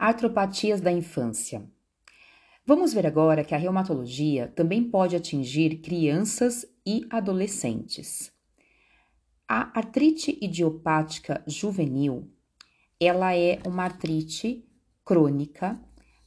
[0.00, 1.62] Artropatias da infância.
[2.64, 8.32] Vamos ver agora que a reumatologia também pode atingir crianças e adolescentes.
[9.46, 12.32] A artrite idiopática juvenil,
[12.98, 14.66] ela é uma artrite
[15.04, 15.78] crônica,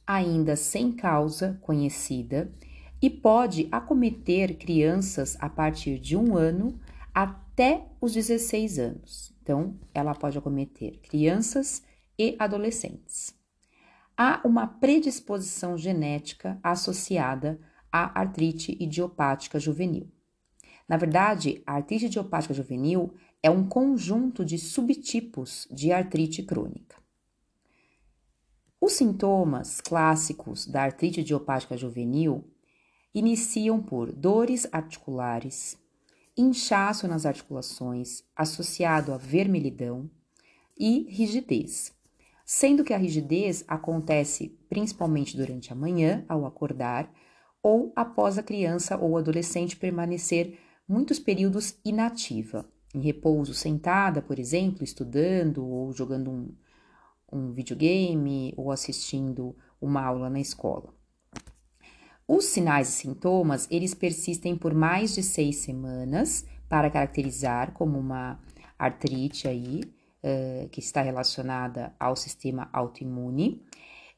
[0.06, 2.54] ainda sem causa conhecida,
[3.02, 6.78] e pode acometer crianças a partir de um ano
[7.12, 9.34] até os 16 anos.
[9.42, 11.82] Então, ela pode acometer crianças
[12.16, 13.42] e adolescentes
[14.16, 17.60] há uma predisposição genética associada
[17.90, 20.10] à artrite idiopática juvenil.
[20.88, 26.96] Na verdade, a artrite idiopática juvenil é um conjunto de subtipos de artrite crônica.
[28.80, 32.44] Os sintomas clássicos da artrite idiopática juvenil
[33.14, 35.78] iniciam por dores articulares,
[36.36, 40.10] inchaço nas articulações associado a vermelhidão
[40.76, 41.94] e rigidez
[42.44, 47.10] sendo que a rigidez acontece principalmente durante a manhã, ao acordar,
[47.62, 54.84] ou após a criança ou adolescente permanecer muitos períodos inativa, em repouso sentada, por exemplo,
[54.84, 56.54] estudando ou jogando um,
[57.32, 60.94] um videogame ou assistindo uma aula na escola.
[62.26, 68.40] Os sinais e sintomas, eles persistem por mais de seis semanas para caracterizar como uma
[68.78, 69.82] artrite aí,
[70.24, 73.62] uh, que está relacionada ao sistema autoimune.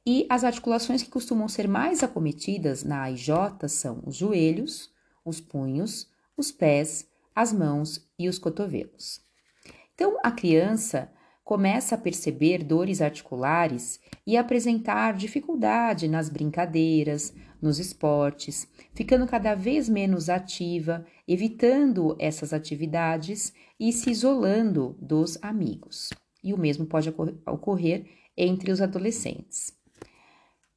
[0.07, 3.29] E as articulações que costumam ser mais acometidas na AIJ
[3.69, 4.91] são os joelhos,
[5.25, 9.21] os punhos, os pés, as mãos e os cotovelos.
[9.95, 11.11] Então, a criança
[11.47, 19.89] começa a perceber dores articulares e apresentar dificuldade nas brincadeiras, nos esportes, ficando cada vez
[19.89, 26.11] menos ativa, evitando essas atividades e se isolando dos amigos.
[26.43, 27.15] E o mesmo pode
[27.47, 29.73] ocorrer entre os adolescentes.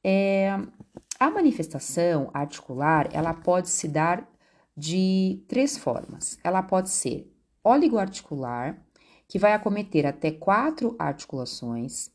[0.04, 0.50] É,
[1.18, 4.24] a manifestação articular ela pode se dar
[4.76, 6.38] de três formas.
[6.44, 7.28] Ela pode ser
[7.64, 8.80] oligoarticular,
[9.30, 12.10] que vai acometer até quatro articulações,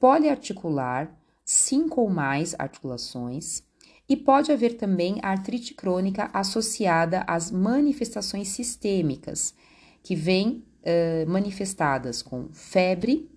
[0.00, 3.62] poliarticular, cinco ou mais articulações,
[4.08, 9.54] e pode haver também artrite crônica associada às manifestações sistêmicas,
[10.02, 13.30] que vêm uh, manifestadas com febre,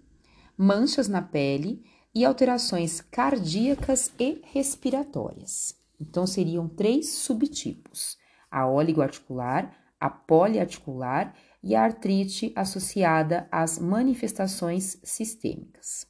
[0.58, 5.76] manchas na pele e alterações cardíacas e respiratórias.
[6.00, 8.18] Então, seriam três subtipos:
[8.50, 16.06] a oligoarticular, a poliarticular e a artrite associada às manifestações sistêmicas.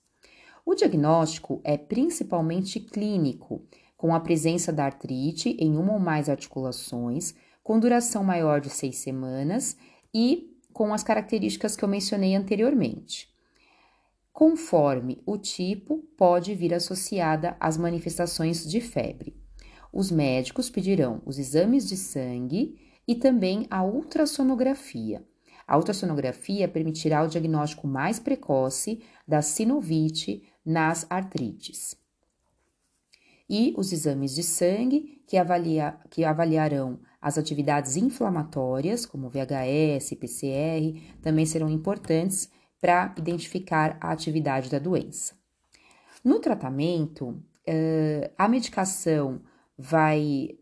[0.65, 3.65] O diagnóstico é principalmente clínico,
[3.97, 8.97] com a presença da artrite em uma ou mais articulações, com duração maior de seis
[8.97, 9.77] semanas
[10.13, 13.29] e com as características que eu mencionei anteriormente.
[14.31, 19.35] Conforme o tipo, pode vir associada às manifestações de febre.
[19.91, 25.23] Os médicos pedirão os exames de sangue e também a ultrassonografia.
[25.67, 31.95] A ultrassonografia permitirá o diagnóstico mais precoce da sinovite nas artrites.
[33.49, 41.01] E os exames de sangue, que, avalia, que avaliarão as atividades inflamatórias, como VHS, PCR,
[41.21, 45.35] também serão importantes para identificar a atividade da doença.
[46.23, 47.43] No tratamento,
[48.37, 49.41] a medicação
[49.77, 50.57] vai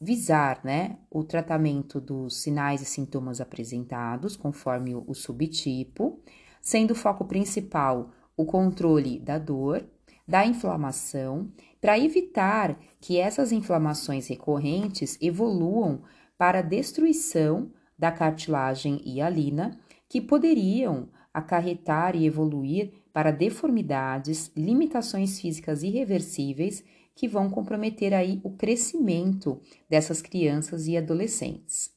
[0.00, 6.20] visar né, o tratamento dos sinais e sintomas apresentados, conforme o, subtipo,
[6.60, 9.86] sendo o foco principal o controle da dor,
[10.28, 16.02] da inflamação para evitar que essas inflamações recorrentes evoluam
[16.36, 19.78] para a destruição da cartilagem hialina,
[20.08, 26.84] que poderiam acarretar e evoluir para deformidades, limitações físicas irreversíveis
[27.16, 31.90] que vão comprometer aí o crescimento dessas crianças e adolescentes.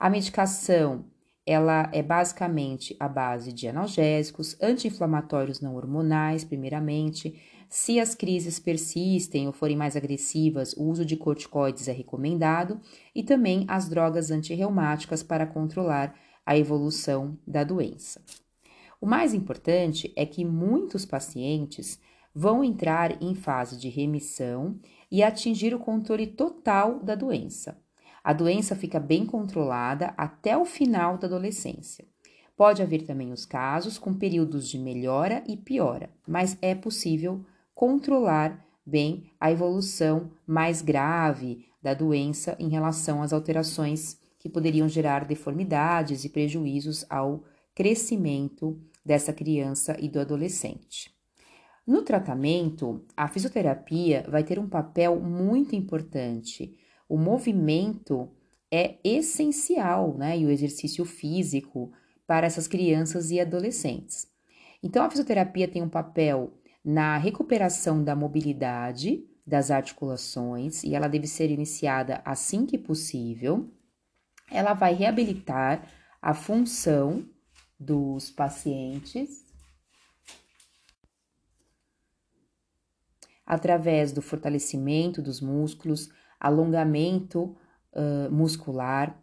[0.00, 1.04] A medicação
[1.46, 9.46] ela é basicamente a base de analgésicos, anti-inflamatórios não hormonais, primeiramente, se as crises persistem
[9.46, 12.80] ou forem mais agressivas, o uso de corticoides é recomendado
[13.14, 16.14] e também as drogas antirreumáticas para controlar
[16.44, 18.20] a evolução da doença.
[19.00, 22.00] O mais importante é que muitos pacientes
[22.38, 24.78] vão entrar em fase de remissão
[25.10, 27.80] e atingir o controle total da doença.
[28.22, 32.04] A doença fica bem controlada até o final da adolescência.
[32.54, 37.42] Pode haver também os casos com períodos de melhora e piora, mas é possível
[37.74, 45.24] controlar bem a evolução mais grave da doença em relação às alterações que poderiam gerar
[45.24, 47.44] deformidades e prejuízos ao
[47.74, 51.15] crescimento dessa criança e do adolescente.
[51.86, 56.76] No tratamento, a fisioterapia vai ter um papel muito importante.
[57.08, 58.28] O movimento
[58.72, 60.36] é essencial, né?
[60.36, 61.92] E o exercício físico
[62.26, 64.26] para essas crianças e adolescentes.
[64.82, 66.52] Então, a fisioterapia tem um papel
[66.84, 73.70] na recuperação da mobilidade das articulações e ela deve ser iniciada assim que possível.
[74.50, 75.88] Ela vai reabilitar
[76.20, 77.24] a função
[77.78, 79.45] dos pacientes
[83.46, 86.10] através do fortalecimento dos músculos,
[86.40, 87.56] alongamento
[87.92, 89.16] uh, muscular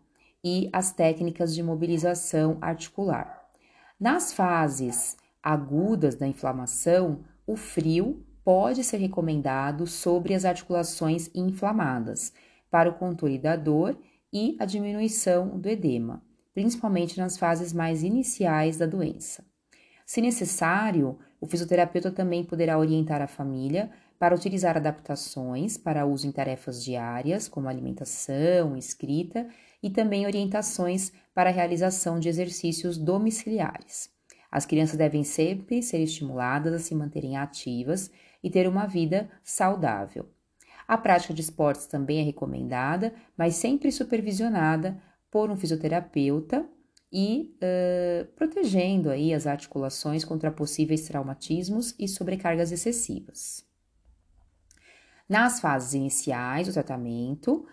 [0.43, 3.43] e as técnicas de mobilização articular.
[3.99, 12.33] Nas fases agudas da inflamação, o frio pode ser recomendado sobre as articulações inflamadas
[12.69, 13.97] para o controle da dor
[14.31, 16.21] e a diminuição do edema,
[16.53, 19.45] principalmente nas fases mais iniciais da doença.
[20.05, 23.91] Se necessário, o fisioterapeuta também poderá orientar a família
[24.23, 29.49] para utilizar adaptações para uso em tarefas diárias, como alimentação, escrita,
[29.83, 34.09] e também orientações para a realização de exercícios domiciliares.
[34.49, 38.09] As crianças devem sempre ser estimuladas a se manterem ativas
[38.41, 40.29] e ter uma vida saudável.
[40.87, 46.65] A prática de esportes também é recomendada, mas sempre supervisionada por um fisioterapeuta
[47.11, 53.72] e uh, protegendo aí as articulações contra possíveis traumatismos e sobrecargas excessivas.
[55.33, 57.65] Nas fases iniciais do tratamento,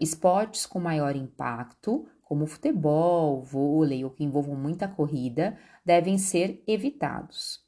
[0.00, 7.60] esportes com maior impacto, como futebol, vôlei ou que envolvam muita corrida, devem ser evitados.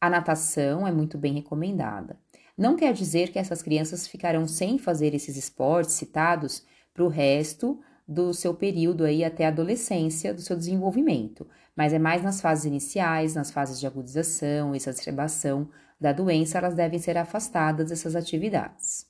[0.00, 2.18] A natação é muito bem recomendada.
[2.56, 7.80] Não quer dizer que essas crianças ficarão sem fazer esses esportes citados para o resto
[8.04, 11.46] do seu período aí até a adolescência, do seu desenvolvimento,
[11.76, 15.68] mas é mais nas fases iniciais, nas fases de agudização, exacerbação
[16.00, 19.06] da doença, elas devem ser afastadas dessas atividades.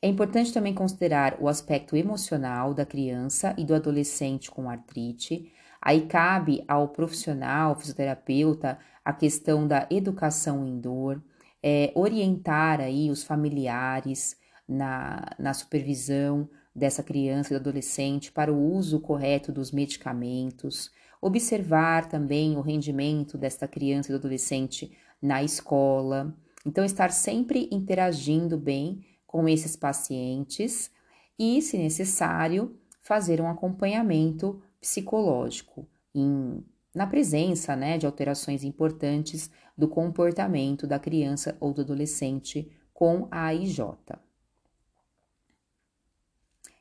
[0.00, 5.50] É importante também considerar o aspecto emocional da criança e do adolescente com artrite.
[5.80, 11.22] Aí cabe ao profissional, fisioterapeuta, a questão da educação em dor,
[11.62, 14.36] é, orientar aí os familiares
[14.68, 20.90] na, na supervisão dessa criança e do adolescente para o uso correto dos medicamentos,
[21.22, 26.34] observar também o rendimento desta criança e do adolescente na escola.
[26.64, 30.90] Então, estar sempre interagindo bem com esses pacientes
[31.38, 36.64] e, se necessário, fazer um acompanhamento psicológico em,
[36.94, 43.46] na presença né, de alterações importantes do comportamento da criança ou do adolescente com a
[43.46, 43.80] AIJ.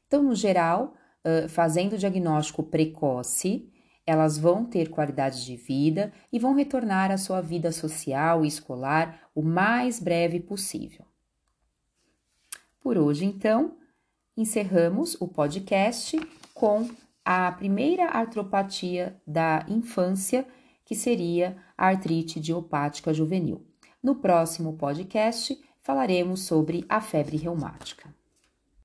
[0.08, 0.96] Então, no geral,
[1.50, 3.70] fazendo o diagnóstico precoce,
[4.06, 9.30] elas vão ter qualidade de vida e vão retornar à sua vida social e escolar
[9.34, 11.06] o mais breve possível.
[12.80, 13.78] Por hoje, então,
[14.38, 16.20] encerramos o podcast
[16.54, 16.88] com
[17.24, 20.48] a primeira artropatia da infância,
[20.86, 23.66] que seria a artrite idiopática juvenil.
[24.04, 28.15] No próximo podcast, falaremos sobre a febre reumática.